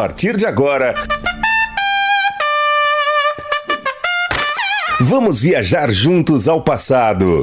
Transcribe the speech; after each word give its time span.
partir 0.00 0.34
de 0.34 0.46
agora. 0.46 0.94
Vamos 4.98 5.38
viajar 5.38 5.90
juntos 5.90 6.48
ao 6.48 6.62
passado. 6.62 7.42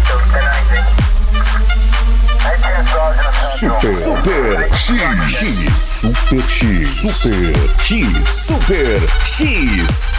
Super. 3.61 3.93
Super 3.93 4.73
X. 4.73 4.89
X. 5.29 5.71
Super 5.77 6.41
X. 6.49 6.87
Super 6.89 7.53
X. 7.77 8.33
Super 8.33 8.99
X. 9.23 10.15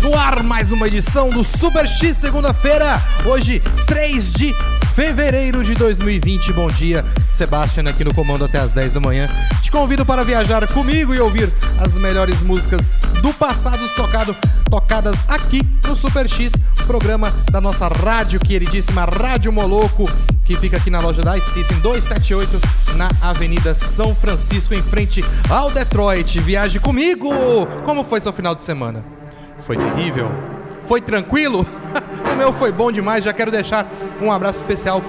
No 0.00 0.16
ar, 0.16 0.42
mais 0.42 0.72
uma 0.72 0.86
edição 0.88 1.28
do 1.28 1.44
Super 1.44 1.86
X, 1.86 2.16
segunda-feira, 2.16 3.02
hoje, 3.26 3.62
3 3.86 4.32
de 4.32 4.54
fevereiro 4.94 5.64
de 5.64 5.74
2020. 5.74 6.52
Bom 6.52 6.68
dia, 6.68 7.04
Sebastian 7.32 7.82
aqui 7.88 8.04
no 8.04 8.14
comando 8.14 8.44
até 8.44 8.60
as 8.60 8.70
10 8.70 8.92
da 8.92 9.00
manhã. 9.00 9.26
Te 9.60 9.70
convido 9.70 10.06
para 10.06 10.22
viajar 10.22 10.68
comigo 10.68 11.12
e 11.12 11.18
ouvir 11.18 11.52
as 11.80 11.94
melhores 11.94 12.44
músicas 12.44 12.88
do 13.20 13.34
passado 13.34 13.82
tocado, 13.96 14.36
tocadas 14.70 15.16
aqui 15.26 15.62
no 15.84 15.96
Super 15.96 16.28
X, 16.28 16.52
programa 16.86 17.32
da 17.50 17.60
nossa 17.60 17.88
rádio 17.88 18.38
queridíssima 18.38 19.04
Rádio 19.04 19.52
Moloco, 19.52 20.08
que 20.44 20.54
fica 20.56 20.76
aqui 20.76 20.90
na 20.90 21.00
loja 21.00 21.22
da 21.22 21.36
iSystem 21.36 21.78
278, 21.80 22.60
na 22.94 23.08
Avenida 23.20 23.74
São 23.74 24.14
Francisco, 24.14 24.74
em 24.74 24.82
frente 24.82 25.24
ao 25.50 25.72
Detroit. 25.72 26.38
Viaje 26.38 26.78
comigo! 26.78 27.30
Como 27.84 28.04
foi 28.04 28.20
seu 28.20 28.32
final 28.32 28.54
de 28.54 28.62
semana? 28.62 29.04
Foi 29.58 29.76
terrível? 29.76 30.30
Foi 30.82 31.00
tranquilo? 31.00 31.66
o 32.34 32.36
meu 32.36 32.52
foi 32.52 32.72
bom 32.72 32.90
demais. 32.90 33.24
Já 33.24 33.32
quero 33.32 33.50
deixar 33.50 33.86
um 34.20 34.30
abraço 34.30 34.58
especial 34.58 35.02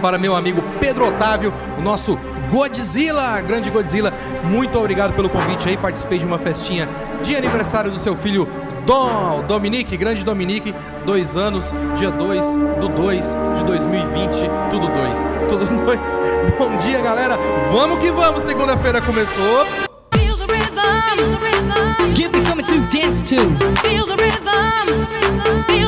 para 0.00 0.18
meu 0.18 0.34
amigo 0.34 0.62
Pedro 0.80 1.06
Otávio, 1.08 1.52
o 1.78 1.82
nosso 1.82 2.18
Godzilla, 2.50 3.40
grande 3.40 3.70
Godzilla. 3.70 4.12
Muito 4.44 4.78
obrigado 4.78 5.12
pelo 5.14 5.28
convite 5.28 5.68
aí. 5.68 5.76
Participei 5.76 6.18
de 6.18 6.26
uma 6.26 6.38
festinha 6.38 6.88
de 7.22 7.34
aniversário 7.36 7.90
do 7.90 7.98
seu 7.98 8.16
filho 8.16 8.48
Dom, 8.86 9.44
Dominique, 9.46 9.96
grande 9.96 10.24
Dominique, 10.24 10.74
dois 11.06 11.36
anos, 11.36 11.72
dia 11.96 12.10
2 12.10 12.56
do 12.80 12.88
2 12.88 13.36
de 13.58 13.64
2020, 13.64 14.50
tudo 14.70 14.88
dois, 14.88 15.30
tudo 15.48 15.66
dois. 15.86 16.18
Bom 16.58 16.76
dia, 16.78 17.00
galera. 17.00 17.38
Vamos 17.72 18.00
que 18.00 18.10
vamos, 18.10 18.42
segunda-feira 18.42 19.00
começou. 19.00 19.66
Feel 20.14 20.36
the 20.36 20.52
rhythm. 20.52 22.14
Give 22.14 22.32
me 22.32 22.44
something 22.44 22.64
to 22.64 22.80
dance 22.96 23.22
to. 23.22 23.36
Feel 23.80 24.04
the 24.06 24.16
rhythm. 24.16 25.62
Feel 25.66 25.81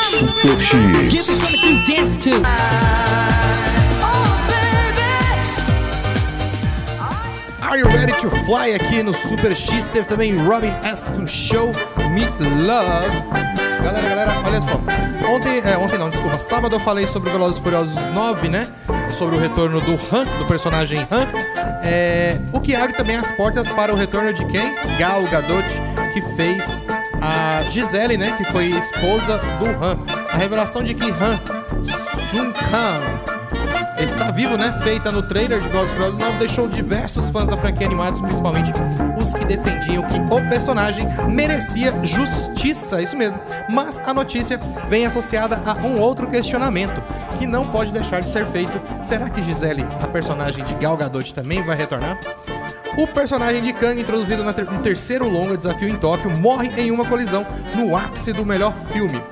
Super 0.00 0.60
X. 0.60 1.28
Are 7.60 7.78
You 7.78 7.86
Ready 7.88 8.12
to 8.20 8.30
Fly 8.44 8.74
aqui 8.74 9.02
no 9.02 9.12
Super 9.12 9.54
X. 9.54 9.90
Teve 9.90 10.06
também 10.06 10.36
Robin 10.36 10.72
S. 10.82 11.12
com 11.12 11.26
Show 11.26 11.72
Me 12.10 12.24
Love. 12.64 13.28
Galera, 13.82 14.08
galera, 14.08 14.42
olha 14.44 14.62
só. 14.62 14.80
Ontem, 15.28 15.60
é, 15.64 15.76
ontem 15.76 15.98
não, 15.98 16.10
desculpa. 16.10 16.38
Sábado 16.38 16.76
eu 16.76 16.80
falei 16.80 17.06
sobre 17.06 17.30
Velozes 17.30 17.60
e 17.60 17.62
Furiosos 17.62 18.06
9, 18.08 18.48
né? 18.48 18.66
Sobre 19.10 19.36
o 19.36 19.38
retorno 19.38 19.80
do 19.80 19.92
Han, 19.92 20.24
do 20.38 20.46
personagem 20.46 21.06
Han. 21.10 21.28
É, 21.82 22.38
o 22.52 22.60
que 22.60 22.74
abre 22.74 22.96
também 22.96 23.16
as 23.16 23.30
portas 23.32 23.70
para 23.70 23.92
o 23.92 23.96
retorno 23.96 24.32
de 24.32 24.44
quem? 24.46 24.74
Gal 24.98 25.22
Gadot, 25.24 25.66
que 26.12 26.22
fez 26.36 26.82
a 27.20 27.62
Gisele, 27.70 28.16
né? 28.16 28.34
Que 28.36 28.44
foi 28.44 28.66
esposa 28.70 29.38
do 29.58 29.66
Han. 29.84 29.98
A 30.30 30.36
revelação 30.36 30.82
de 30.82 30.94
que 30.94 31.10
Han 31.10 31.40
Sun 32.30 32.52
Kang 32.52 33.38
está 33.98 34.30
vivo, 34.30 34.56
né? 34.56 34.72
Feita 34.82 35.10
no 35.10 35.22
trailer 35.22 35.60
de 35.60 35.68
e 35.68 35.70
Furiosos 35.70 36.18
9, 36.18 36.38
deixou 36.38 36.68
diversos 36.68 37.30
fãs 37.30 37.48
da 37.48 37.56
franquia 37.56 37.86
animados, 37.86 38.20
principalmente 38.20 38.72
os 39.20 39.34
que 39.34 39.44
defendiam 39.44 40.02
que 40.04 40.18
o 40.18 40.48
personagem 40.48 41.04
merecia 41.28 41.92
justiça, 42.04 43.02
isso 43.02 43.16
mesmo. 43.16 43.40
Mas 43.68 44.00
a 44.02 44.14
notícia 44.14 44.58
vem 44.88 45.06
associada 45.06 45.60
a 45.64 45.74
um 45.86 46.00
outro 46.00 46.28
questionamento 46.28 47.02
que 47.38 47.46
não 47.46 47.68
pode 47.68 47.92
deixar 47.92 48.20
de 48.20 48.28
ser 48.28 48.46
feito. 48.46 48.80
Será 49.02 49.28
que 49.28 49.42
Gisele, 49.42 49.86
a 50.02 50.06
personagem 50.06 50.64
de 50.64 50.74
Gal 50.74 50.96
Gadot, 50.96 51.34
também 51.34 51.62
vai 51.62 51.76
retornar? 51.76 52.18
O 52.98 53.06
personagem 53.06 53.62
de 53.62 53.72
Kang, 53.72 54.00
introduzido 54.00 54.42
na 54.42 54.52
ter- 54.52 54.64
no 54.66 54.80
terceiro 54.80 55.28
longa 55.28 55.56
desafio 55.56 55.88
em 55.88 55.96
Tóquio, 55.96 56.30
morre 56.38 56.68
em 56.76 56.90
uma 56.90 57.04
colisão 57.04 57.46
no 57.76 57.96
ápice 57.96 58.32
do 58.32 58.44
melhor 58.44 58.74
filme 58.76 59.22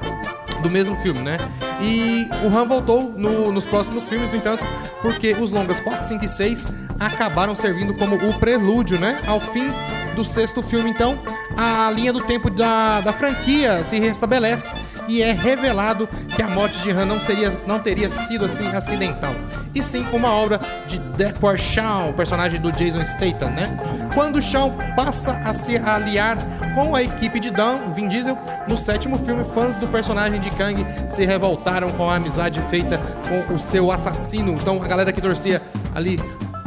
do 0.63 0.71
mesmo 0.71 0.97
filme, 0.97 1.21
né? 1.21 1.37
E 1.81 2.27
o 2.43 2.49
Han 2.49 2.65
voltou 2.65 3.13
no- 3.17 3.53
nos 3.53 3.67
próximos 3.67 4.09
filmes, 4.09 4.31
no 4.31 4.37
entanto, 4.37 4.65
porque 5.03 5.33
os 5.39 5.51
longas 5.51 5.79
4, 5.79 6.05
5 6.07 6.25
e 6.25 6.29
6 6.29 6.67
acabaram 6.99 7.55
servindo 7.55 7.95
como 7.95 8.17
o 8.17 8.39
prelúdio, 8.41 8.99
né? 8.99 9.21
Ao 9.27 9.39
fim 9.39 9.71
do 10.17 10.25
sexto 10.25 10.63
filme, 10.63 10.91
então, 10.91 11.19
a 11.57 11.91
linha 11.95 12.13
do 12.13 12.21
tempo 12.23 12.49
da, 12.51 13.01
da 13.03 13.13
franquia 13.13 13.85
se 13.85 13.99
restabelece 14.01 14.75
e 15.07 15.23
é 15.23 15.31
revelado 15.31 16.09
que 16.35 16.43
a 16.43 16.49
morte 16.49 16.79
de 16.79 16.91
Han 16.91 17.05
não, 17.05 17.21
seria, 17.21 17.53
não 17.67 17.79
teria 17.79 18.09
sido 18.09 18.47
assim 18.47 18.67
acidental, 18.69 19.35
e 19.77 19.83
sim 19.83 20.07
uma 20.11 20.33
obra 20.33 20.59
de 20.87 20.99
Deckard 20.99 21.61
Shaw, 21.61 22.13
personagem 22.15 22.59
do 22.59 22.73
Jason 22.73 23.05
Statham, 23.05 23.51
né? 23.51 23.77
Quando 24.15 24.41
Shaw 24.41 24.73
passa 24.97 25.33
a 25.45 25.53
se 25.53 25.77
aliar 25.77 26.39
com 26.75 26.97
a 26.97 27.03
equipe 27.03 27.39
de 27.39 27.51
Dan, 27.51 27.89
Vin 27.89 28.09
Diesel, 28.09 28.39
no 28.67 28.77
sétimo 28.77 29.19
filme, 29.19 29.45
fãs 29.45 29.77
do 29.77 29.87
personagem 29.87 30.41
de 30.41 30.51
Kang 30.51 30.85
se 31.07 31.27
revoltaram 31.27 31.91
com 31.91 32.09
a 32.09 32.17
amizade 32.17 32.61
feita 32.63 32.99
com 33.29 33.55
o 33.55 33.59
seu 33.59 33.93
assassino. 33.93 34.53
Então 34.53 34.83
a 34.83 34.89
galera 34.89 35.13
que 35.13 35.21
torcia 35.21 35.61
ali 35.95 36.19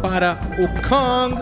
para 0.02 0.38
o 0.60 0.82
Kang 0.82 1.36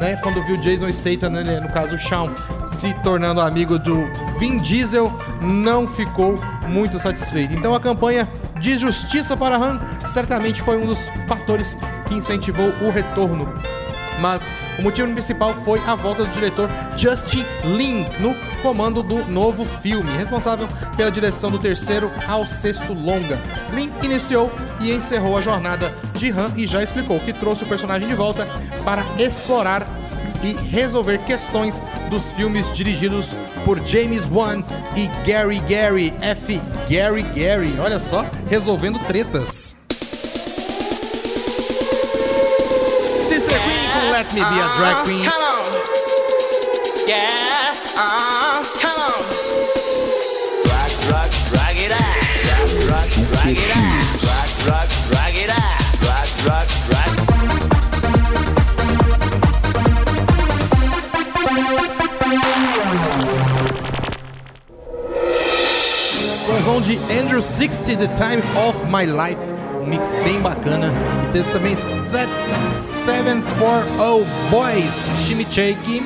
né, 0.00 0.16
quando 0.16 0.42
viu 0.42 0.56
Jason 0.56 0.90
Statham, 0.90 1.30
né, 1.30 1.60
no 1.60 1.68
caso 1.68 1.94
o 1.94 1.98
Shawn, 1.98 2.30
se 2.66 2.92
tornando 3.04 3.40
amigo 3.40 3.78
do 3.78 4.04
Vin 4.40 4.56
Diesel, 4.56 5.12
não 5.40 5.86
ficou 5.86 6.34
muito 6.68 6.98
satisfeito. 6.98 7.52
Então 7.52 7.72
a 7.72 7.80
campanha 7.80 8.28
de 8.62 8.78
justiça 8.78 9.36
para 9.36 9.56
Han 9.56 9.80
certamente 10.06 10.62
foi 10.62 10.78
um 10.78 10.86
dos 10.86 11.10
fatores 11.26 11.76
que 12.06 12.14
incentivou 12.14 12.70
o 12.80 12.90
retorno. 12.90 13.52
Mas 14.20 14.54
o 14.78 14.82
motivo 14.82 15.10
principal 15.12 15.52
foi 15.52 15.80
a 15.80 15.96
volta 15.96 16.24
do 16.24 16.30
diretor 16.30 16.70
Justin 16.96 17.44
Lin 17.64 18.06
no 18.20 18.36
comando 18.62 19.02
do 19.02 19.24
novo 19.24 19.64
filme, 19.64 20.16
responsável 20.16 20.68
pela 20.96 21.10
direção 21.10 21.50
do 21.50 21.58
terceiro 21.58 22.08
ao 22.28 22.46
sexto 22.46 22.92
longa. 22.92 23.36
Lin 23.74 23.90
iniciou 24.00 24.52
e 24.80 24.92
encerrou 24.92 25.36
a 25.36 25.40
jornada 25.40 25.92
de 26.14 26.30
Han 26.30 26.52
e 26.56 26.64
já 26.64 26.84
explicou 26.84 27.18
que 27.18 27.32
trouxe 27.32 27.64
o 27.64 27.68
personagem 27.68 28.06
de 28.06 28.14
volta 28.14 28.46
para 28.84 29.04
explorar 29.18 29.84
e 30.40 30.52
resolver 30.52 31.18
questões 31.24 31.82
dos 32.12 32.30
filmes 32.32 32.70
dirigidos 32.74 33.30
por 33.64 33.80
James 33.86 34.28
Wan 34.30 34.62
e 34.94 35.08
Gary 35.24 35.60
Gary 35.60 36.12
F. 36.20 36.60
Gary 36.86 37.22
Gary. 37.34 37.74
Olha 37.80 37.98
só, 37.98 38.26
resolvendo 38.50 38.98
tretas. 39.06 39.74
Sister 43.26 43.58
Queen 43.60 43.90
com 43.94 44.10
Let 44.10 44.30
Me 44.34 44.44
Be 44.44 44.60
a 44.60 44.68
Drag 44.76 45.04
Queen. 45.04 45.24
Come 45.24 45.42
on. 45.42 45.52
Yeah. 47.08 47.72
Uh, 47.96 48.62
come 48.78 49.00
on. 49.00 49.22
Rock, 50.68 50.92
rock, 51.10 51.30
drag 51.48 51.78
it 51.80 51.92
out. 51.92 52.20
Rock, 52.90 53.08
rock, 53.16 53.42
drag 53.42 53.56
it 53.56 53.76
out. 53.76 53.91
60, 67.56 67.96
The 67.96 68.06
Time 68.06 68.42
of 68.66 68.86
My 68.86 69.04
Life. 69.04 69.40
Um 69.82 69.86
mix 69.86 70.14
bem 70.24 70.40
bacana. 70.40 70.90
E 71.28 71.32
teve 71.32 71.52
também 71.52 71.76
Set 71.76 72.28
740 72.72 74.24
Boys, 74.50 74.94
Chimichake. 75.26 76.02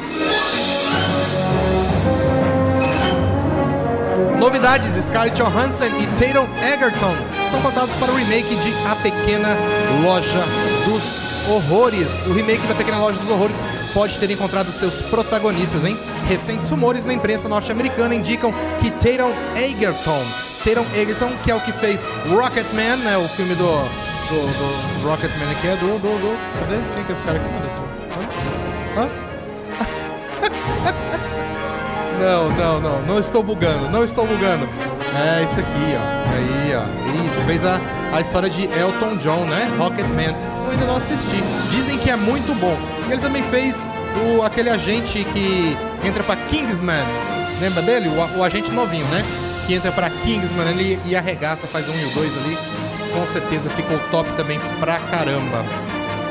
Novidades: 4.41 4.91
Scarlett 5.05 5.41
Johansson 5.41 5.87
e 5.87 6.07
Tatum 6.19 6.49
Egerton 6.65 7.15
são 7.49 7.63
contados 7.63 7.95
para 7.95 8.11
o 8.11 8.17
remake 8.17 8.55
de 8.57 8.75
A 8.89 8.97
Pequena 8.97 9.57
Loja 10.03 10.45
dos 10.85 11.49
Horrores. 11.49 12.27
O 12.27 12.33
remake 12.33 12.67
da 12.67 12.75
Pequena 12.75 12.99
Loja 12.99 13.21
dos 13.21 13.31
Horrores 13.31 13.65
pode 13.95 14.19
ter 14.19 14.31
encontrado 14.33 14.73
seus 14.73 15.01
protagonistas, 15.03 15.85
hein? 15.85 15.97
Recentes 16.29 16.71
rumores 16.71 17.05
na 17.05 17.13
imprensa 17.13 17.49
norte-americana 17.49 18.17
indicam 18.17 18.53
que 18.81 18.91
Tatum 18.91 19.33
Egerton, 19.55 20.25
Tatum 20.67 20.85
Egerton, 20.97 21.31
que 21.45 21.51
é 21.53 21.55
o 21.55 21.61
que 21.61 21.71
fez 21.71 22.05
Rocketman, 22.29 22.97
né? 22.97 23.17
O 23.17 23.29
filme 23.29 23.55
do, 23.55 23.63
do, 23.63 25.01
do 25.01 25.09
Rocketman 25.09 25.49
aqui 25.53 25.69
é 25.69 25.77
do, 25.77 25.97
do, 26.01 26.09
do. 26.19 26.37
Cadê? 26.59 26.81
Quem 26.93 27.05
que 27.05 27.13
é 27.13 27.15
esse 27.15 27.23
cara 27.23 27.39
aqui? 27.39 27.49
Cadê 27.49 27.69
esse? 27.69 27.81
Hã? 28.99 29.03
Hã? 29.03 29.09
Não, 32.19 32.49
não, 32.49 32.81
não, 32.81 33.03
não 33.03 33.19
estou 33.19 33.43
bugando, 33.43 33.91
não 33.91 34.03
estou 34.03 34.27
bugando. 34.27 34.67
É 35.15 35.45
isso 35.45 35.61
aqui, 35.61 35.95
ó. 35.95 36.35
Aí, 36.35 36.75
ó. 36.75 37.27
Isso, 37.27 37.43
fez 37.43 37.63
a, 37.63 37.79
a 38.11 38.23
história 38.23 38.49
de 38.49 38.65
Elton 38.65 39.17
John, 39.17 39.45
né? 39.45 39.71
Rocketman. 39.77 40.35
Eu 40.65 40.71
ainda 40.71 40.87
não 40.87 40.97
assisti. 40.97 41.37
Dizem 41.71 41.99
que 41.99 42.09
é 42.11 42.17
muito 42.17 42.59
bom. 42.59 42.75
Ele 43.11 43.21
também 43.21 43.43
fez 43.43 43.91
o, 44.17 44.43
aquele 44.43 44.71
agente 44.71 45.27
que 45.31 45.77
entra 46.03 46.23
pra 46.23 46.37
Kingsman. 46.37 47.05
Lembra 47.61 47.83
dele? 47.83 48.09
O, 48.09 48.39
o 48.39 48.43
agente 48.43 48.71
novinho, 48.71 49.07
né? 49.09 49.23
Que 49.67 49.75
entra 49.75 49.91
pra 49.93 50.09
Kingsman 50.09 50.69
ele, 50.69 50.99
e 51.05 51.17
arregaça, 51.17 51.67
faz 51.67 51.89
um 51.89 51.99
e 51.99 52.05
o 52.05 52.11
dois 52.11 52.31
ali. 52.39 52.57
Com 53.13 53.27
certeza 53.27 53.71
ficou 53.71 53.99
top 54.11 54.31
também 54.33 54.61
pra 54.79 54.99
caramba. 54.99 55.65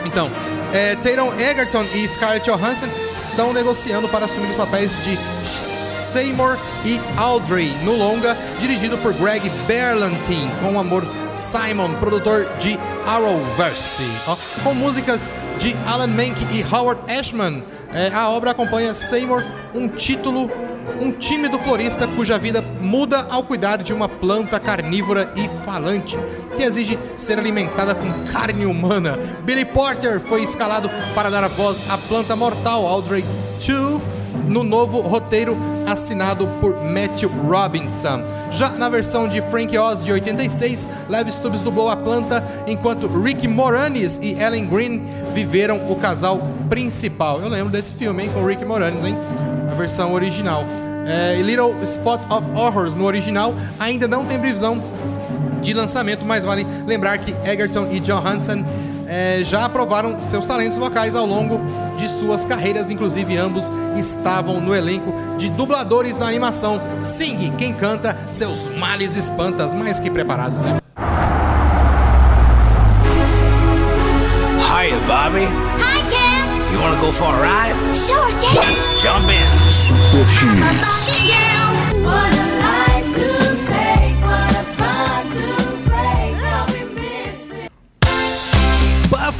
Então, 0.05 0.29
é, 0.73 0.95
Tatum 0.95 1.33
Egerton 1.39 1.83
e 1.93 2.07
Scarlett 2.07 2.49
Johansson 2.49 2.87
estão 3.13 3.51
negociando 3.51 4.07
para 4.07 4.25
assumir 4.25 4.51
os 4.51 4.55
papéis 4.55 4.91
de 5.03 5.17
Seymour 6.15 6.57
e 6.85 7.01
Audrey 7.17 7.75
no 7.83 7.97
longa, 7.97 8.37
dirigido 8.59 8.97
por 8.99 9.13
Greg 9.13 9.49
Berlantin, 9.67 10.49
com 10.61 10.75
o 10.75 10.79
amor 10.79 11.05
Simon, 11.33 11.95
produtor 11.95 12.47
de 12.59 12.79
Arrowverse. 13.05 14.03
Ó, 14.27 14.37
com 14.63 14.73
músicas 14.73 15.35
de 15.57 15.75
Alan 15.85 16.07
Menk 16.07 16.37
e 16.53 16.63
Howard 16.63 17.01
Ashman, 17.11 17.63
é, 17.93 18.09
a 18.13 18.29
obra 18.29 18.51
acompanha 18.51 18.93
Seymour, 18.93 19.43
um 19.73 19.89
título 19.89 20.49
um 21.01 21.11
tímido 21.11 21.57
florista 21.59 22.07
cuja 22.07 22.37
vida 22.37 22.61
muda 22.79 23.27
ao 23.29 23.43
cuidar 23.43 23.77
de 23.77 23.93
uma 23.93 24.07
planta 24.07 24.59
carnívora 24.59 25.31
e 25.35 25.47
falante, 25.47 26.17
que 26.55 26.63
exige 26.63 26.97
ser 27.17 27.39
alimentada 27.39 27.93
com 27.93 28.11
carne 28.31 28.65
humana. 28.65 29.17
Billy 29.43 29.65
Porter 29.65 30.19
foi 30.19 30.43
escalado 30.43 30.89
para 31.13 31.29
dar 31.29 31.43
a 31.43 31.47
voz 31.47 31.89
à 31.89 31.97
planta 31.97 32.35
mortal 32.35 32.85
Audrey 32.85 33.23
2 33.65 34.15
no 34.47 34.63
novo 34.63 35.01
roteiro 35.01 35.57
assinado 35.85 36.47
por 36.59 36.83
Matthew 36.83 37.29
Robinson. 37.29 38.23
Já 38.51 38.69
na 38.69 38.89
versão 38.89 39.27
de 39.27 39.41
Frank 39.41 39.77
Oz 39.77 40.03
de 40.03 40.11
86, 40.11 40.89
Lev 41.09 41.29
Stubbs 41.29 41.61
dublou 41.61 41.89
a 41.89 41.95
planta, 41.95 42.43
enquanto 42.67 43.07
Rick 43.07 43.47
Moranis 43.47 44.19
e 44.21 44.33
Ellen 44.33 44.65
Green 44.65 45.03
viveram 45.33 45.91
o 45.91 45.95
casal 45.95 46.41
principal. 46.69 47.41
Eu 47.41 47.49
lembro 47.49 47.71
desse 47.71 47.93
filme, 47.93 48.23
hein, 48.23 48.29
com 48.33 48.45
Rick 48.45 48.63
Moranis, 48.65 49.03
hein? 49.03 49.15
A 49.71 49.75
versão 49.75 50.13
original. 50.13 50.63
É, 51.05 51.39
Little 51.41 51.75
Spot 51.83 52.19
of 52.31 52.49
Horrors 52.55 52.95
no 52.95 53.05
original 53.05 53.53
ainda 53.79 54.07
não 54.07 54.25
tem 54.25 54.39
previsão 54.39 54.81
de 55.61 55.73
lançamento, 55.73 56.25
mas 56.25 56.43
vale 56.43 56.65
lembrar 56.85 57.17
que 57.19 57.33
Egerton 57.47 57.87
e 57.91 57.99
Johansson 57.99 58.65
é, 59.07 59.41
já 59.43 59.65
aprovaram 59.65 60.19
seus 60.21 60.45
talentos 60.45 60.77
vocais 60.77 61.15
ao 61.15 61.25
longo 61.25 61.59
de 61.97 62.09
suas 62.09 62.43
carreiras, 62.43 62.89
inclusive 62.89 63.37
ambos 63.37 63.71
estavam 63.95 64.59
no 64.59 64.75
elenco 64.75 65.13
de 65.37 65.49
dubladores 65.49 66.17
da 66.17 66.27
animação. 66.27 66.81
Sing, 67.01 67.51
quem 67.57 67.73
canta, 67.73 68.17
seus 68.29 68.67
males 68.75 69.15
espantas, 69.15 69.73
mais 69.73 69.99
que 69.99 70.09
preparados, 70.09 70.59
né? 70.61 70.77
Hiya, 74.67 74.97
Bobby. 75.07 75.45
Hi, 75.79 76.01
Ken. 76.09 76.73
You 76.73 76.79
wanna 76.79 76.99
go 76.99 77.11
for 77.11 77.33
a 77.33 77.39
ride? 77.39 77.95
Sure, 77.95 78.31
Ken. 78.39 78.64
Super 80.11 80.25
X. 80.29 81.45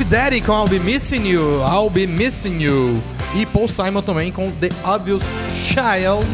Daddy 0.08 0.40
com 0.40 0.54
I'll 0.54 0.68
Be 0.68 0.78
Missing 0.80 1.26
You, 1.28 1.62
I'll 1.64 1.90
Be 1.90 2.06
Missing 2.06 2.62
You. 2.62 3.02
E 3.36 3.46
Paul 3.46 3.68
Simon 3.68 4.02
também 4.04 4.32
com 4.32 4.52
The 4.52 4.70
Obvious 4.84 5.24
Child. 5.56 6.26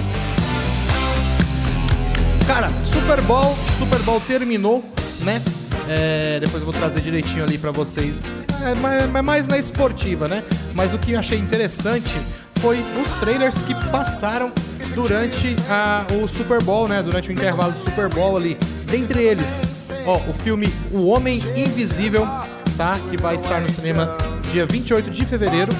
Cara, 2.46 2.70
Super 2.86 3.22
Bowl, 3.22 3.58
Super 3.78 4.00
Bowl 4.00 4.20
terminou, 4.20 4.84
né? 5.22 5.42
É, 5.88 6.40
depois 6.40 6.62
eu 6.64 6.70
vou 6.70 6.74
trazer 6.74 7.00
direitinho 7.02 7.44
ali 7.44 7.58
pra 7.58 7.72
vocês. 7.72 8.24
É, 8.64 8.76
mas- 8.76 9.16
é 9.16 9.22
mais 9.22 9.48
na 9.48 9.58
esportiva, 9.58 10.28
né? 10.28 10.44
Mas 10.76 10.94
o 10.94 10.98
que 11.00 11.14
eu 11.14 11.20
achei 11.20 11.40
interessante 11.40 12.14
foi 12.62 12.84
os 13.02 13.10
trailers 13.20 13.56
que 13.62 13.74
passaram 13.92 14.52
durante 14.94 15.56
a- 15.70 16.06
o 16.22 16.28
Super 16.28 16.62
Bowl, 16.64 16.88
né? 16.88 17.02
Durante 17.02 17.30
o 17.30 17.32
intervalo 17.32 17.72
do 17.72 17.80
Super 17.84 18.10
Bowl 18.10 18.38
ali. 18.38 18.58
Dentre 18.90 19.24
eles, 19.24 19.90
ó, 20.06 20.18
o 20.30 20.34
filme 20.34 20.72
O 20.92 21.08
Homem 21.08 21.40
Invisível, 21.56 22.28
tá? 22.78 23.00
Que 23.10 23.18
vai 23.18 23.36
estar 23.36 23.60
no 23.62 23.70
cinema 23.70 24.18
dia 24.52 24.66
28 24.66 25.10
de 25.10 25.26
fevereiro. 25.26 25.72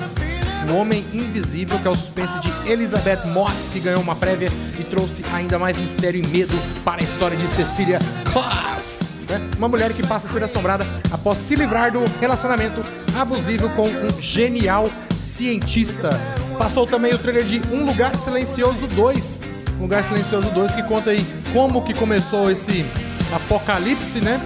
O 0.70 0.76
Homem 0.76 1.04
Invisível, 1.12 1.78
que 1.80 1.88
é 1.88 1.92
o 1.92 1.96
suspense 1.96 2.40
de 2.40 2.52
Elizabeth 2.72 3.26
Moss, 3.34 3.70
que 3.74 3.80
ganhou 3.80 4.00
uma 4.02 4.16
prévia 4.16 4.52
e 4.80 4.84
trouxe 4.84 5.26
ainda 5.34 5.58
mais 5.60 5.80
mistério 5.80 6.24
e 6.24 6.28
medo 6.28 6.54
para 6.86 7.02
a 7.02 7.04
história 7.04 7.36
de 7.36 7.48
Cecilia 7.50 8.00
Class. 8.32 9.10
né? 9.28 9.42
Uma 9.58 9.68
mulher 9.68 9.92
que 9.94 10.06
passa 10.06 10.28
a 10.28 10.32
ser 10.32 10.44
assombrada 10.44 10.86
após 11.12 11.38
se 11.38 11.56
livrar 11.56 11.92
do 11.92 12.04
relacionamento 12.20 12.84
abusivo 13.20 13.70
com 13.70 13.88
um 13.88 14.22
genial 14.22 14.90
cientista. 15.22 16.10
Passou 16.58 16.86
também 16.86 17.14
o 17.14 17.18
trailer 17.18 17.46
de 17.46 17.62
Um 17.72 17.86
Lugar 17.86 18.16
Silencioso 18.16 18.88
2. 18.88 19.40
Um 19.80 19.84
Lugar 19.84 20.04
Silencioso 20.04 20.50
2 20.50 20.76
que 20.76 20.84
conta 20.84 21.12
aí 21.12 21.26
como 21.54 21.84
que 21.84 21.94
começou 21.94 22.52
esse 22.52 22.86
apocalipse, 23.34 24.20
né? 24.20 24.40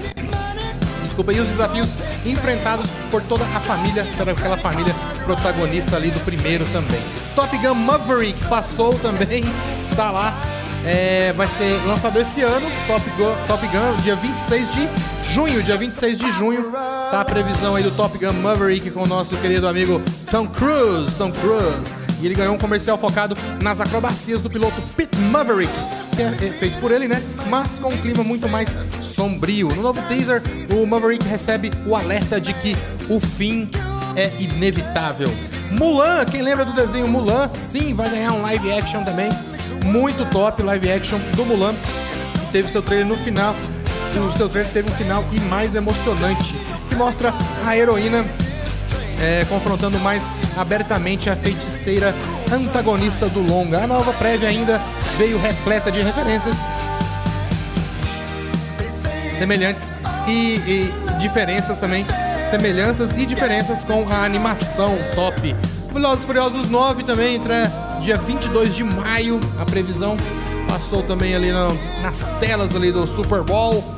desculpa, 1.15 1.31
e 1.31 1.39
os 1.39 1.47
desafios 1.47 1.95
enfrentados 2.25 2.89
por 3.09 3.21
toda 3.21 3.45
a 3.45 3.59
família, 3.61 4.05
por 4.17 4.27
aquela 4.27 4.57
família 4.57 4.93
protagonista 5.23 5.95
ali 5.95 6.11
do 6.11 6.19
primeiro 6.19 6.65
também. 6.73 6.99
Top 7.33 7.57
Gun 7.57 7.73
Maverick 7.73 8.37
passou 8.47 8.93
também, 8.99 9.43
está 9.75 10.11
lá, 10.11 10.33
é, 10.85 11.31
vai 11.33 11.47
ser 11.47 11.79
lançado 11.85 12.19
esse 12.19 12.41
ano, 12.41 12.67
Top 12.87 13.03
Top 13.47 13.65
Gun, 13.67 14.01
dia 14.03 14.15
26 14.15 14.73
de 14.73 14.89
junho, 15.31 15.63
dia 15.63 15.77
26 15.77 16.19
de 16.19 16.31
junho, 16.31 16.71
tá 16.71 17.21
a 17.21 17.25
previsão 17.25 17.75
aí 17.75 17.83
do 17.83 17.91
Top 17.91 18.17
Gun 18.17 18.33
Maverick 18.33 18.89
com 18.91 19.03
o 19.03 19.07
nosso 19.07 19.35
querido 19.37 19.67
amigo 19.67 20.01
Tom 20.29 20.47
Cruise, 20.47 21.15
Tom 21.15 21.31
Cruise, 21.31 21.95
e 22.21 22.25
ele 22.25 22.35
ganhou 22.35 22.55
um 22.55 22.57
comercial 22.57 22.97
focado 22.97 23.35
nas 23.61 23.81
acrobacias 23.81 24.41
do 24.41 24.49
piloto 24.49 24.81
Pete 24.95 25.17
Maverick, 25.17 25.71
que 26.15 26.21
é 26.21 26.25
é 26.25 26.51
feito 26.51 26.79
por 26.79 26.91
ele, 26.91 27.07
né? 27.07 27.21
Mas 27.49 27.79
com 27.79 27.89
um 27.89 27.97
clima 27.97 28.23
muito 28.23 28.47
mais 28.47 28.77
sombrio. 29.01 29.67
No 29.69 29.81
novo 29.81 30.01
teaser, 30.03 30.41
o 30.71 30.85
Maverick 30.85 31.27
recebe 31.27 31.71
o 31.85 31.95
alerta 31.95 32.39
de 32.39 32.53
que 32.53 32.75
o 33.09 33.19
fim 33.19 33.69
é 34.15 34.31
inevitável. 34.39 35.27
Mulan, 35.71 36.23
quem 36.25 36.41
lembra 36.41 36.63
do 36.63 36.73
desenho 36.73 37.07
Mulan? 37.07 37.49
Sim, 37.53 37.93
vai 37.93 38.09
ganhar 38.09 38.31
um 38.31 38.41
live 38.41 38.71
action 38.71 39.03
também. 39.03 39.29
Muito 39.83 40.25
top 40.29 40.61
live 40.63 40.91
action 40.91 41.19
do 41.35 41.45
Mulan. 41.45 41.75
Teve 42.51 42.71
seu 42.71 42.81
trailer 42.81 43.05
no 43.05 43.17
final. 43.17 43.53
O 44.17 44.31
seu 44.37 44.47
trailer 44.49 44.71
teve 44.71 44.89
um 44.91 44.95
final 44.95 45.23
e 45.31 45.39
mais 45.41 45.75
emocionante, 45.75 46.55
que 46.87 46.95
mostra 46.95 47.33
a 47.65 47.75
heroína 47.77 48.25
é, 49.21 49.45
confrontando 49.47 49.99
mais 49.99 50.23
abertamente 50.57 51.29
a 51.29 51.35
feiticeira 51.35 52.13
antagonista 52.51 53.27
do 53.29 53.39
longa. 53.41 53.83
A 53.83 53.87
nova 53.87 54.13
prévia 54.13 54.49
ainda 54.49 54.79
veio 55.17 55.39
repleta 55.39 55.91
de 55.91 56.01
referências 56.01 56.57
semelhantes 59.37 59.91
e, 60.27 60.31
e 60.65 60.93
diferenças 61.19 61.77
também, 61.77 62.05
semelhanças 62.49 63.15
e 63.15 63.25
diferenças 63.25 63.83
com 63.83 64.05
a 64.09 64.23
animação 64.23 64.97
top. 65.13 65.55
Velozes 65.93 66.25
Furiosos 66.25 66.69
9 66.69 67.03
também 67.03 67.35
entra 67.35 67.71
dia 68.01 68.17
22 68.17 68.75
de 68.75 68.83
maio, 68.83 69.39
a 69.59 69.65
previsão 69.65 70.17
passou 70.67 71.03
também 71.03 71.35
ali 71.35 71.51
na- 71.51 71.67
nas 72.01 72.19
telas 72.39 72.75
ali 72.75 72.91
do 72.91 73.05
Super 73.07 73.43
Bowl. 73.43 73.94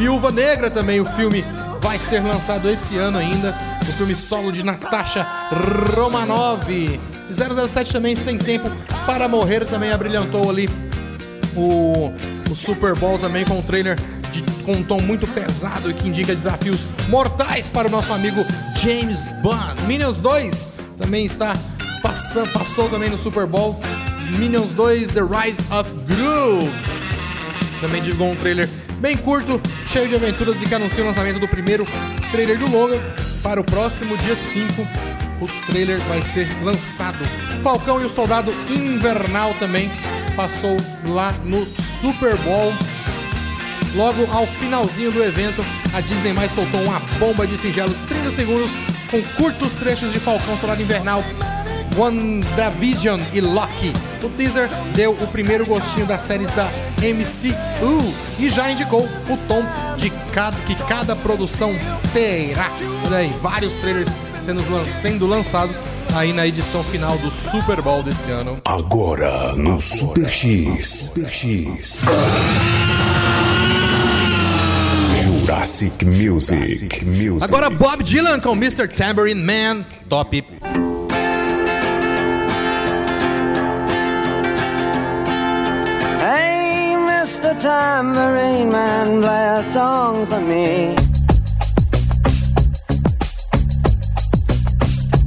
Viúva 0.00 0.32
Negra 0.32 0.70
também, 0.70 0.98
o 0.98 1.04
filme 1.04 1.44
vai 1.78 1.98
ser 1.98 2.20
lançado 2.20 2.70
esse 2.70 2.96
ano 2.96 3.18
ainda. 3.18 3.54
O 3.82 3.92
filme 3.92 4.16
solo 4.16 4.50
de 4.50 4.64
Natasha 4.64 5.26
Romanov. 5.94 6.64
007 7.30 7.92
também, 7.92 8.16
Sem 8.16 8.38
Tempo 8.38 8.70
para 9.04 9.28
Morrer, 9.28 9.66
também 9.66 9.92
abrilhantou 9.92 10.48
ali 10.48 10.70
o, 11.54 12.10
o 12.50 12.56
Super 12.56 12.94
Bowl 12.94 13.18
também 13.18 13.44
com 13.44 13.58
o 13.58 13.62
trailer 13.62 13.98
de 14.32 14.42
com 14.64 14.72
um 14.72 14.82
tom 14.82 15.02
muito 15.02 15.28
pesado 15.28 15.92
que 15.92 16.08
indica 16.08 16.34
desafios 16.34 16.86
mortais 17.10 17.68
para 17.68 17.86
o 17.86 17.90
nosso 17.90 18.14
amigo 18.14 18.42
James 18.76 19.28
Bond. 19.42 19.82
Minions 19.86 20.16
2 20.16 20.70
também 20.96 21.26
está 21.26 21.54
passando, 22.02 22.50
passou 22.52 22.88
também 22.88 23.10
no 23.10 23.18
Super 23.18 23.44
Bowl. 23.44 23.78
Minions 24.38 24.70
2 24.70 25.10
The 25.10 25.20
Rise 25.20 25.62
of 25.70 25.92
Gru 26.06 26.70
também 27.82 28.02
divulgou 28.02 28.32
um 28.32 28.36
trailer 28.36 28.68
bem 29.00 29.16
curto, 29.16 29.60
cheio 29.88 30.08
de 30.08 30.14
aventuras 30.14 30.60
e 30.62 30.66
que 30.66 30.74
anuncia 30.74 31.02
o 31.02 31.06
lançamento 31.06 31.40
do 31.40 31.48
primeiro 31.48 31.86
trailer 32.30 32.58
do 32.58 32.70
longa 32.70 33.00
para 33.42 33.60
o 33.60 33.64
próximo 33.64 34.16
dia 34.16 34.36
5. 34.36 34.86
O 35.40 35.48
trailer 35.66 35.98
vai 36.00 36.22
ser 36.22 36.46
lançado. 36.62 37.18
Falcão 37.62 38.00
e 38.00 38.04
o 38.04 38.10
Soldado 38.10 38.52
Invernal 38.68 39.54
também 39.54 39.90
passou 40.36 40.76
lá 41.06 41.32
no 41.44 41.64
Super 42.00 42.36
Bowl. 42.36 42.72
Logo 43.94 44.30
ao 44.30 44.46
finalzinho 44.46 45.10
do 45.10 45.22
evento, 45.22 45.64
a 45.92 46.00
Disney 46.00 46.32
mais 46.32 46.52
soltou 46.52 46.82
uma 46.82 47.00
bomba 47.18 47.46
de 47.46 47.56
singelos 47.56 48.02
30 48.02 48.30
segundos 48.30 48.70
com 49.10 49.22
curtos 49.34 49.72
trechos 49.72 50.12
de 50.12 50.20
Falcão 50.20 50.56
Soldado 50.56 50.80
Invernal, 50.80 51.24
WandaVision 51.96 53.20
e 53.32 53.40
Loki. 53.40 53.92
O 54.22 54.28
teaser 54.30 54.68
deu 54.94 55.12
o 55.12 55.26
primeiro 55.26 55.66
gostinho 55.66 56.06
das 56.06 56.22
séries 56.22 56.50
da 56.50 56.68
MCU 56.98 58.14
e 58.38 58.48
já 58.48 58.70
indicou 58.70 59.04
o 59.28 59.36
tom 59.48 59.62
de 59.96 60.10
cada, 60.32 60.56
que 60.58 60.74
cada 60.84 61.16
produção 61.16 61.72
terá. 62.12 62.70
Olha 63.06 63.18
aí, 63.18 63.32
vários 63.42 63.74
trailers 63.76 64.10
sendo, 64.42 64.62
sendo 65.00 65.26
lançados 65.26 65.82
aí 66.14 66.32
na 66.32 66.46
edição 66.46 66.82
final 66.84 67.16
do 67.18 67.30
Super 67.30 67.80
Bowl 67.80 68.02
desse 68.02 68.30
ano. 68.30 68.58
Agora 68.64 69.54
no 69.54 69.80
Super 69.80 70.28
X. 70.28 71.12
Super 71.14 71.30
X. 71.30 72.04
Jurassic 75.22 76.04
Music. 76.04 77.04
Music. 77.04 77.44
Agora 77.44 77.70
Bob 77.70 78.02
Dylan 78.02 78.40
com 78.40 78.52
Mr. 78.52 78.88
Tambourine 78.88 79.42
Man, 79.42 79.84
top. 80.08 80.42
Tambourine 87.60 88.70
Man, 88.70 89.20
play 89.20 89.46
a 89.58 89.62
song 89.62 90.24
for 90.24 90.40
me. 90.40 90.96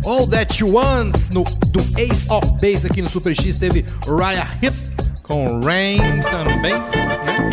All 0.03 0.25
That 0.27 0.59
You 0.59 0.67
Want 0.73 1.31
no, 1.31 1.43
do 1.71 1.81
Ace 1.97 2.25
of 2.29 2.59
Base 2.59 2.87
aqui 2.87 3.03
no 3.03 3.07
Super 3.07 3.35
X 3.35 3.57
teve 3.59 3.85
Raya 4.07 4.47
Hip 4.63 4.75
com 5.21 5.61
Rain 5.61 5.99
também. 6.23 6.73
né? 6.73 7.49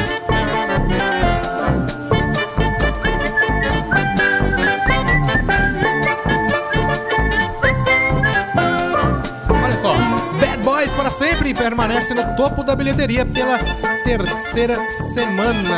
Olha 9.62 9.76
só, 9.76 9.94
Bad 10.40 10.62
Boys 10.62 10.92
para 10.92 11.10
sempre 11.10 11.52
permanece 11.52 12.14
no 12.14 12.34
topo 12.34 12.62
da 12.64 12.74
bilheteria 12.74 13.26
pela 13.26 13.58
terceira 14.02 14.88
semana. 14.88 15.76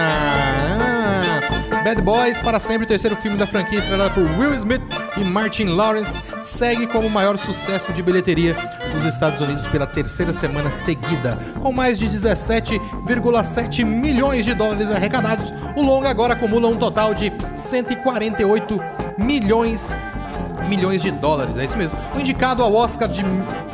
Ah, 0.81 1.83
Bad 1.83 2.01
Boys 2.03 2.41
para 2.41 2.61
sempre, 2.61 2.85
o 2.85 2.87
terceiro 2.87 3.17
filme 3.17 3.37
da 3.37 3.47
franquia 3.47 3.79
estrelado 3.79 4.15
por 4.15 4.23
Will 4.39 4.55
Smith 4.55 4.83
e 5.17 5.25
Martin 5.25 5.65
Lawrence, 5.65 6.21
segue 6.43 6.87
como 6.87 7.09
o 7.09 7.11
maior 7.11 7.37
sucesso 7.39 7.93
de 7.93 8.03
bilheteria 8.03 8.55
dos 8.93 9.05
Estados 9.05 9.41
Unidos 9.41 9.67
pela 9.67 9.87
terceira 9.87 10.33
semana 10.33 10.71
seguida. 10.71 11.37
Com 11.61 11.73
mais 11.73 11.99
de 11.99 12.07
17,7 12.09 13.85
milhões 13.85 14.45
de 14.45 14.55
dólares 14.55 14.91
arrecadados, 14.91 15.53
o 15.77 15.83
longa 15.83 16.09
agora 16.09 16.35
acumula 16.35 16.69
um 16.69 16.77
total 16.77 17.15
de 17.15 17.33
148 17.55 18.81
milhões 19.19 19.91
milhões 20.69 21.03
de 21.03 21.11
dólares, 21.11 21.59
é 21.59 21.65
isso 21.65 21.77
mesmo. 21.77 21.99
O 22.15 22.21
indicado 22.21 22.63
ao 22.63 22.73
Oscar 22.73 23.09
de 23.09 23.23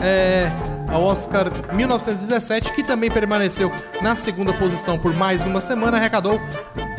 é, 0.00 0.50
ao 0.88 1.02
Oscar 1.04 1.50
1917, 1.72 2.72
que 2.72 2.82
também 2.82 3.10
permaneceu 3.10 3.72
na 4.00 4.16
segunda 4.16 4.52
posição 4.52 4.98
por 4.98 5.14
mais 5.14 5.46
uma 5.46 5.60
semana, 5.60 5.96
arrecadou 5.96 6.40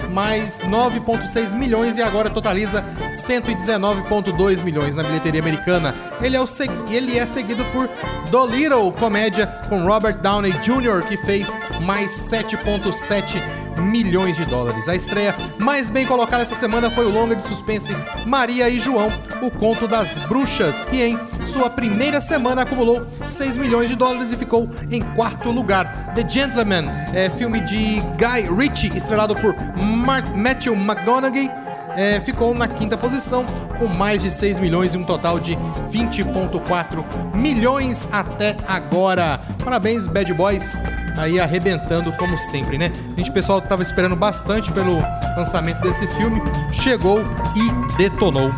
mais 0.09 0.59
9,6 0.59 1.55
milhões 1.55 1.97
e 1.97 2.01
agora 2.01 2.29
totaliza 2.29 2.83
119,2 3.09 4.63
milhões 4.63 4.95
na 4.95 5.03
bilheteria 5.03 5.41
americana. 5.41 5.93
Ele 6.21 6.35
é, 6.35 6.41
o 6.41 6.45
ele 6.89 7.17
é 7.17 7.25
seguido 7.25 7.63
por 7.65 7.89
Dolittle, 8.29 8.91
comédia 8.93 9.47
com 9.67 9.85
Robert 9.85 10.17
Downey 10.19 10.53
Jr., 10.53 11.07
que 11.07 11.17
fez 11.17 11.55
mais 11.81 12.29
7,7 12.29 13.41
milhões 13.81 14.35
de 14.37 14.45
dólares. 14.45 14.87
A 14.87 14.95
estreia 14.95 15.35
mais 15.59 15.89
bem 15.89 16.05
colocada 16.05 16.43
essa 16.43 16.55
semana 16.55 16.89
foi 16.89 17.05
o 17.05 17.09
longa 17.09 17.35
de 17.35 17.43
suspense 17.43 17.95
Maria 18.25 18.69
e 18.69 18.79
João, 18.79 19.11
o 19.41 19.49
conto 19.51 19.87
das 19.87 20.17
bruxas, 20.19 20.85
que 20.85 21.01
em 21.01 21.19
sua 21.45 21.69
primeira 21.69 22.19
semana 22.21 22.61
acumulou 22.63 23.05
6 23.27 23.57
milhões 23.57 23.89
de 23.89 23.95
dólares 23.95 24.31
e 24.31 24.35
ficou 24.37 24.69
em 24.91 25.01
quarto 25.15 25.49
lugar. 25.51 26.13
The 26.15 26.27
Gentleman, 26.27 26.85
é 27.13 27.29
filme 27.29 27.59
de 27.61 27.99
Guy 28.17 28.53
Ritchie, 28.55 28.95
estrelado 28.97 29.35
por 29.35 29.55
Mar- 29.83 30.35
Matthew 30.35 30.75
McConaughey, 30.75 31.49
é, 31.95 32.19
ficou 32.21 32.53
na 32.53 32.67
quinta 32.67 32.97
posição 32.97 33.45
com 33.77 33.87
mais 33.87 34.21
de 34.21 34.29
6 34.29 34.59
milhões 34.59 34.93
e 34.93 34.97
um 34.97 35.03
total 35.03 35.39
de 35.39 35.55
20,4 35.91 37.35
milhões 37.35 38.07
até 38.11 38.55
agora. 38.67 39.39
Parabéns, 39.63 40.07
Bad 40.07 40.33
Boys, 40.33 40.77
aí 41.17 41.39
arrebentando 41.39 42.11
como 42.17 42.37
sempre, 42.37 42.77
né? 42.77 42.91
Gente, 43.15 43.29
o 43.29 43.33
pessoal 43.33 43.61
tava 43.61 43.81
esperando 43.81 44.15
bastante 44.15 44.71
pelo 44.71 44.99
lançamento 45.37 45.81
desse 45.81 46.07
filme, 46.07 46.41
chegou 46.73 47.21
e 47.55 47.97
detonou. 47.97 48.53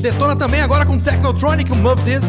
Detona 0.00 0.36
também 0.36 0.60
agora 0.60 0.86
com 0.86 0.96
Technotronic, 0.96 1.72
o 1.72 1.76
Move. 1.76 2.02
This 2.02 2.24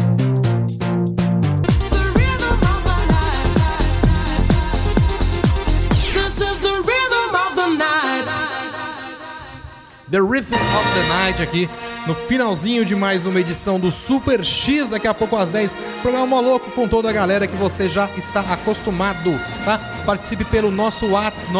The 10.10 10.20
Rhythm 10.20 10.54
of 10.54 10.92
the 10.94 11.08
Night 11.08 11.40
aqui 11.40 11.70
no 12.04 12.16
finalzinho 12.16 12.84
de 12.84 12.96
mais 12.96 13.26
uma 13.26 13.38
edição 13.38 13.78
do 13.78 13.92
Super 13.92 14.44
X, 14.44 14.88
daqui 14.88 15.06
a 15.06 15.14
pouco 15.14 15.36
às 15.36 15.50
10. 15.50 15.76
Programa 16.02 16.40
louco 16.40 16.68
com 16.72 16.88
toda 16.88 17.08
a 17.08 17.12
galera 17.12 17.46
que 17.46 17.54
você 17.54 17.88
já 17.88 18.08
está 18.16 18.40
acostumado, 18.40 19.38
tá? 19.64 19.78
Participe 20.04 20.44
pelo 20.44 20.68
nosso 20.68 21.06
WhatsApp 21.10 21.52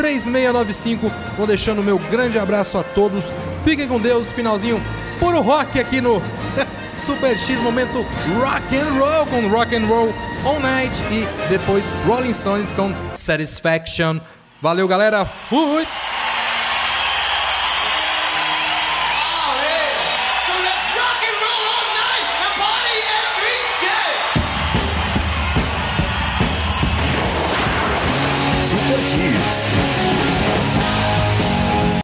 985583695. 0.00 1.10
Vou 1.36 1.46
deixando 1.46 1.80
o 1.80 1.84
meu 1.84 1.98
grande 2.10 2.38
abraço 2.38 2.78
a 2.78 2.82
todos. 2.82 3.24
Fiquem 3.62 3.86
com 3.86 4.00
Deus, 4.00 4.32
finalzinho 4.32 4.80
puro 5.20 5.42
rock 5.42 5.78
aqui 5.78 6.00
no 6.00 6.22
Super 6.96 7.38
X 7.38 7.60
momento 7.60 8.02
rock 8.40 8.74
and 8.74 8.98
roll 8.98 9.26
com 9.26 9.46
rock 9.48 9.76
and 9.76 9.84
roll 9.86 10.14
all 10.46 10.58
night 10.60 10.96
e 11.10 11.26
depois 11.50 11.84
Rolling 12.06 12.32
Stones 12.32 12.72
com 12.72 12.94
Satisfaction. 13.14 14.20
Valeu, 14.62 14.88
galera. 14.88 15.26
Fui. 15.26 15.86